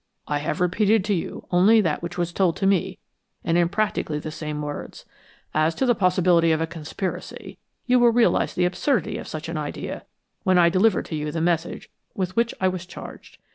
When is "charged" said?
12.87-13.37